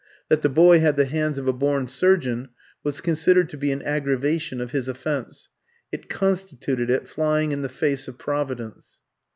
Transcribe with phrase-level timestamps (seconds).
[0.29, 2.49] That the boy had the hands of a born surgeon
[2.83, 5.47] was considered to be an aggravation of his offence;
[5.91, 8.99] it constituted it flying in the face of Providence.